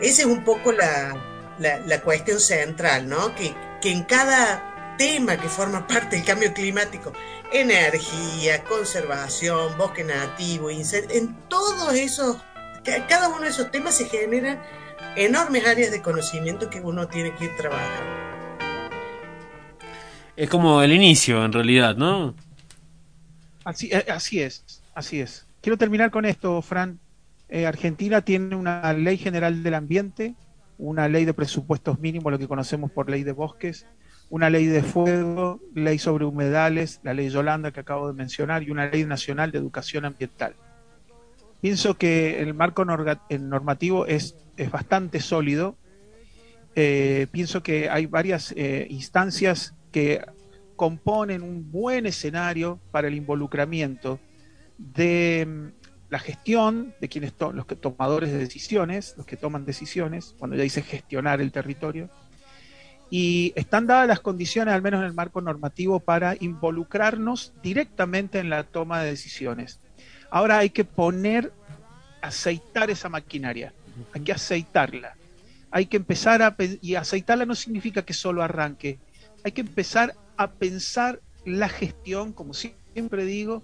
Esa 0.00 0.22
es 0.22 0.26
un 0.26 0.42
poco 0.42 0.72
la, 0.72 1.14
la, 1.60 2.00
cuestión 2.00 2.40
central, 2.40 3.08
¿no? 3.08 3.36
Que, 3.36 3.54
que 3.80 3.92
en 3.92 4.02
cada 4.02 4.74
tema 4.98 5.38
que 5.38 5.48
forma 5.48 5.86
parte 5.86 6.16
del 6.16 6.24
cambio 6.26 6.52
climático, 6.52 7.12
energía, 7.52 8.62
conservación, 8.64 9.78
bosque 9.78 10.04
nativo, 10.04 10.68
en 10.70 11.36
todos 11.48 11.94
esos, 11.94 12.36
cada 13.08 13.28
uno 13.28 13.40
de 13.40 13.48
esos 13.48 13.70
temas 13.70 13.96
se 13.96 14.06
generan 14.06 14.60
enormes 15.16 15.66
áreas 15.66 15.90
de 15.90 16.02
conocimiento 16.02 16.68
que 16.68 16.80
uno 16.80 17.08
tiene 17.08 17.34
que 17.36 17.46
ir 17.46 17.56
trabajando. 17.56 18.18
Es 20.36 20.50
como 20.50 20.82
el 20.82 20.92
inicio, 20.92 21.44
en 21.44 21.52
realidad, 21.52 21.96
¿no? 21.96 22.34
Así, 23.64 23.90
eh, 23.92 24.04
así 24.08 24.40
es, 24.40 24.82
así 24.94 25.20
es. 25.20 25.46
Quiero 25.60 25.76
terminar 25.76 26.10
con 26.10 26.24
esto, 26.24 26.60
Fran. 26.62 27.00
Eh, 27.48 27.66
Argentina 27.66 28.20
tiene 28.22 28.54
una 28.54 28.92
ley 28.92 29.16
general 29.16 29.62
del 29.62 29.74
ambiente, 29.74 30.34
una 30.76 31.08
ley 31.08 31.24
de 31.24 31.34
presupuestos 31.34 31.98
mínimos, 31.98 32.30
lo 32.30 32.38
que 32.38 32.46
conocemos 32.46 32.90
por 32.90 33.10
ley 33.10 33.24
de 33.24 33.32
bosques, 33.32 33.86
una 34.30 34.50
ley 34.50 34.66
de 34.66 34.82
fuego, 34.82 35.60
ley 35.74 35.98
sobre 35.98 36.24
humedales, 36.24 37.00
la 37.02 37.14
ley 37.14 37.30
Yolanda 37.30 37.72
que 37.72 37.80
acabo 37.80 38.08
de 38.08 38.14
mencionar, 38.14 38.62
y 38.62 38.70
una 38.70 38.86
ley 38.86 39.04
nacional 39.04 39.50
de 39.50 39.58
educación 39.58 40.04
ambiental. 40.04 40.54
Pienso 41.60 41.94
que 41.94 42.40
el 42.40 42.54
marco 42.54 42.84
normativo 42.84 44.06
es, 44.06 44.36
es 44.56 44.70
bastante 44.70 45.20
sólido. 45.20 45.76
Eh, 46.74 47.26
pienso 47.32 47.62
que 47.62 47.90
hay 47.90 48.06
varias 48.06 48.52
eh, 48.56 48.86
instancias 48.90 49.74
que 49.90 50.24
componen 50.76 51.42
un 51.42 51.72
buen 51.72 52.06
escenario 52.06 52.78
para 52.92 53.08
el 53.08 53.14
involucramiento 53.14 54.20
de 54.76 55.44
mm, 55.48 55.88
la 56.10 56.20
gestión 56.20 56.94
de 57.00 57.08
quienes 57.08 57.32
los 57.38 57.66
que 57.66 57.74
tomadores 57.74 58.30
de 58.30 58.38
decisiones, 58.38 59.14
los 59.16 59.26
que 59.26 59.36
toman 59.36 59.64
decisiones, 59.64 60.36
cuando 60.38 60.56
ya 60.56 60.62
dice 60.62 60.82
gestionar 60.82 61.40
el 61.40 61.50
territorio, 61.50 62.08
y 63.10 63.52
están 63.56 63.86
dadas 63.86 64.06
las 64.06 64.20
condiciones, 64.20 64.74
al 64.74 64.82
menos 64.82 65.00
en 65.00 65.06
el 65.06 65.14
marco 65.14 65.40
normativo, 65.40 66.00
para 66.00 66.36
involucrarnos 66.40 67.52
directamente 67.62 68.38
en 68.38 68.50
la 68.50 68.64
toma 68.64 69.02
de 69.02 69.10
decisiones. 69.10 69.80
Ahora 70.30 70.58
hay 70.58 70.70
que 70.70 70.84
poner, 70.84 71.52
aceitar 72.20 72.90
esa 72.90 73.08
maquinaria, 73.08 73.72
hay 74.12 74.20
que 74.22 74.32
aceitarla, 74.32 75.16
hay 75.70 75.86
que 75.86 75.96
empezar 75.96 76.42
a, 76.42 76.54
y 76.58 76.96
aceitarla 76.96 77.46
no 77.46 77.54
significa 77.54 78.02
que 78.02 78.12
solo 78.12 78.42
arranque, 78.42 78.98
hay 79.44 79.52
que 79.52 79.62
empezar 79.62 80.14
a 80.36 80.50
pensar 80.50 81.20
la 81.46 81.68
gestión, 81.68 82.32
como 82.32 82.52
siempre 82.52 83.24
digo, 83.24 83.62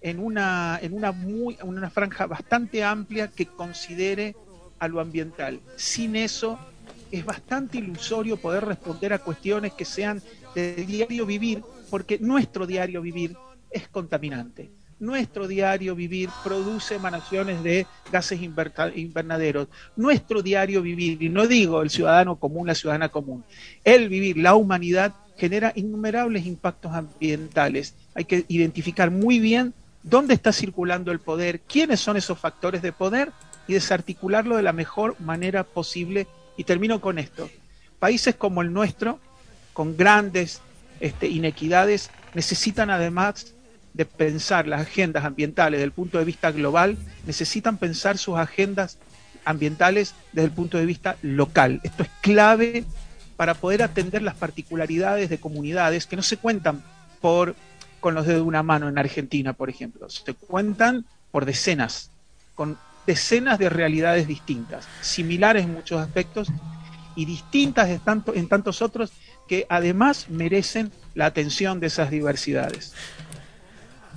en 0.00 0.18
una, 0.18 0.78
en 0.80 0.94
una, 0.94 1.12
muy, 1.12 1.58
una 1.62 1.90
franja 1.90 2.26
bastante 2.26 2.82
amplia 2.82 3.28
que 3.28 3.44
considere 3.44 4.34
a 4.78 4.88
lo 4.88 5.00
ambiental. 5.00 5.60
Sin 5.76 6.16
eso 6.16 6.58
es 7.10 7.24
bastante 7.24 7.78
ilusorio 7.78 8.36
poder 8.36 8.64
responder 8.64 9.12
a 9.12 9.18
cuestiones 9.18 9.72
que 9.72 9.84
sean 9.84 10.22
de 10.54 10.74
diario 10.74 11.26
vivir, 11.26 11.62
porque 11.90 12.18
nuestro 12.18 12.66
diario 12.66 13.02
vivir 13.02 13.36
es 13.70 13.88
contaminante. 13.88 14.70
Nuestro 14.98 15.48
diario 15.48 15.94
vivir 15.94 16.28
produce 16.44 16.96
emanaciones 16.96 17.62
de 17.62 17.86
gases 18.12 18.40
invernaderos. 18.42 19.68
Nuestro 19.96 20.42
diario 20.42 20.82
vivir, 20.82 21.22
y 21.22 21.30
no 21.30 21.46
digo 21.46 21.80
el 21.80 21.88
ciudadano 21.88 22.36
común, 22.36 22.66
la 22.66 22.74
ciudadana 22.74 23.08
común, 23.08 23.42
el 23.82 24.10
vivir, 24.10 24.36
la 24.36 24.54
humanidad 24.54 25.14
genera 25.38 25.72
innumerables 25.74 26.44
impactos 26.44 26.92
ambientales. 26.92 27.94
Hay 28.14 28.26
que 28.26 28.44
identificar 28.48 29.10
muy 29.10 29.38
bien 29.38 29.72
dónde 30.02 30.34
está 30.34 30.52
circulando 30.52 31.12
el 31.12 31.18
poder, 31.18 31.60
quiénes 31.60 32.00
son 32.00 32.18
esos 32.18 32.38
factores 32.38 32.82
de 32.82 32.92
poder 32.92 33.32
y 33.66 33.72
desarticularlo 33.72 34.56
de 34.56 34.62
la 34.62 34.74
mejor 34.74 35.18
manera 35.18 35.64
posible. 35.64 36.26
Y 36.60 36.64
termino 36.64 37.00
con 37.00 37.18
esto. 37.18 37.48
Países 37.98 38.34
como 38.34 38.60
el 38.60 38.70
nuestro, 38.70 39.18
con 39.72 39.96
grandes 39.96 40.60
este, 41.00 41.26
inequidades, 41.26 42.10
necesitan 42.34 42.90
además 42.90 43.54
de 43.94 44.04
pensar 44.04 44.68
las 44.68 44.82
agendas 44.82 45.24
ambientales 45.24 45.78
desde 45.78 45.86
el 45.86 45.92
punto 45.92 46.18
de 46.18 46.26
vista 46.26 46.50
global, 46.50 46.98
necesitan 47.24 47.78
pensar 47.78 48.18
sus 48.18 48.36
agendas 48.36 48.98
ambientales 49.46 50.14
desde 50.34 50.48
el 50.48 50.52
punto 50.52 50.76
de 50.76 50.84
vista 50.84 51.16
local. 51.22 51.80
Esto 51.82 52.02
es 52.02 52.10
clave 52.20 52.84
para 53.38 53.54
poder 53.54 53.82
atender 53.82 54.20
las 54.20 54.34
particularidades 54.34 55.30
de 55.30 55.40
comunidades 55.40 56.04
que 56.04 56.16
no 56.16 56.22
se 56.22 56.36
cuentan 56.36 56.84
por 57.22 57.56
con 58.00 58.14
los 58.14 58.26
dedos 58.26 58.42
de 58.42 58.48
una 58.48 58.62
mano 58.62 58.86
en 58.86 58.98
Argentina, 58.98 59.54
por 59.54 59.70
ejemplo. 59.70 60.10
Se 60.10 60.34
cuentan 60.34 61.06
por 61.30 61.46
decenas, 61.46 62.10
con 62.54 62.76
decenas 63.10 63.58
de 63.58 63.68
realidades 63.68 64.28
distintas, 64.28 64.86
similares 65.00 65.64
en 65.64 65.74
muchos 65.74 66.00
aspectos 66.00 66.46
y 67.16 67.24
distintas 67.24 67.88
en, 67.88 67.98
tanto, 67.98 68.32
en 68.36 68.48
tantos 68.48 68.82
otros 68.82 69.10
que 69.48 69.66
además 69.68 70.26
merecen 70.28 70.92
la 71.16 71.26
atención 71.26 71.80
de 71.80 71.88
esas 71.88 72.08
diversidades. 72.08 72.94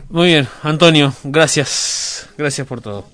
Muy 0.10 0.28
bien, 0.28 0.48
Antonio, 0.62 1.12
gracias. 1.24 2.30
Gracias 2.38 2.68
por 2.68 2.82
todo. 2.82 3.08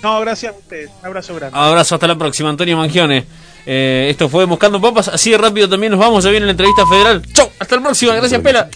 No, 0.00 0.20
gracias 0.20 0.54
a 0.54 0.56
ustedes. 0.56 0.90
Un 1.00 1.06
abrazo 1.06 1.34
grande. 1.34 1.58
Abrazo, 1.58 1.96
hasta 1.96 2.06
la 2.06 2.16
próxima, 2.16 2.50
Antonio 2.50 2.76
Mangione. 2.76 3.24
Eh, 3.66 4.06
esto 4.10 4.28
fue 4.28 4.44
Buscando 4.44 4.80
Papas. 4.80 5.08
Así 5.08 5.30
de 5.30 5.38
rápido 5.38 5.68
también 5.68 5.90
nos 5.90 5.98
vamos. 5.98 6.22
Ya 6.22 6.30
viene 6.30 6.46
la 6.46 6.52
entrevista 6.52 6.86
federal. 6.86 7.20
Chau, 7.32 7.50
hasta 7.58 7.74
la 7.74 7.82
próxima. 7.82 8.14
Gracias, 8.14 8.40
Pela. 8.40 8.68